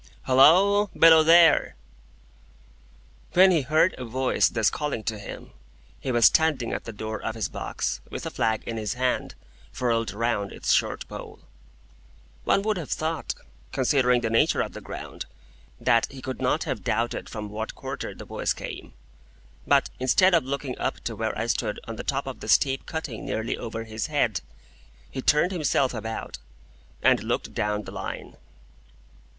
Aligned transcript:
"HALLOA! 0.23 0.89
Below 0.97 1.21
there!" 1.21 1.75
When 3.33 3.51
he 3.51 3.61
heard 3.61 3.93
a 3.99 4.03
voice 4.03 4.49
thus 4.49 4.71
calling 4.71 5.03
to 5.03 5.19
him, 5.19 5.51
he 5.99 6.11
was 6.11 6.25
standing 6.25 6.73
at 6.73 6.85
the 6.85 6.91
door 6.91 7.21
of 7.21 7.35
his 7.35 7.49
box, 7.49 8.01
with 8.09 8.25
a 8.25 8.31
flag 8.31 8.63
in 8.65 8.77
his 8.77 8.95
hand, 8.95 9.35
furled 9.71 10.11
round 10.11 10.51
its 10.51 10.71
short 10.71 11.07
pole. 11.07 11.41
One 12.45 12.63
would 12.63 12.77
have 12.77 12.89
thought, 12.89 13.35
considering 13.71 14.21
the 14.21 14.31
nature 14.31 14.61
of 14.61 14.73
the 14.73 14.81
ground, 14.81 15.27
that 15.79 16.07
he 16.11 16.19
could 16.19 16.41
not 16.41 16.63
have 16.63 16.83
doubted 16.83 17.29
from 17.29 17.49
what 17.49 17.75
quarter 17.75 18.15
the 18.15 18.25
voice 18.25 18.53
came; 18.53 18.93
but 19.67 19.91
instead 19.99 20.33
of 20.33 20.43
looking 20.45 20.75
up 20.79 20.99
to 21.01 21.15
where 21.15 21.37
I 21.37 21.45
stood 21.45 21.79
on 21.87 21.97
the 21.97 22.03
top 22.03 22.25
of 22.25 22.39
the 22.39 22.47
steep 22.47 22.87
cutting 22.87 23.23
nearly 23.23 23.55
over 23.55 23.83
his 23.83 24.07
head, 24.07 24.41
he 25.11 25.21
turned 25.21 25.51
himself 25.51 25.93
about, 25.93 26.39
and 27.03 27.21
looked 27.21 27.53
down 27.53 27.83
the 27.83 27.91
Line. 27.91 28.35